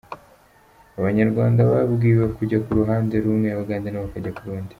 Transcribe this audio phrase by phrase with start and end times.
[0.99, 4.69] Abanyarwanda babwiwe kujya ku ruhande rumwe, Abagande nabo bakajya ku rundi.